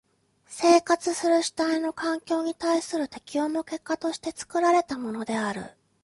[0.47, 5.77] 生活する主体の環境に対する適応の結果として作られたものである。